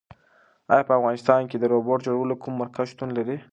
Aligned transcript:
ایا 0.71 0.83
په 0.87 0.93
افغانستان 0.99 1.41
کې 1.49 1.57
د 1.59 1.63
روبوټ 1.73 1.99
جوړولو 2.07 2.35
کوم 2.41 2.53
مرکز 2.61 2.85
شتون 2.93 3.09
لري؟ 3.17 3.37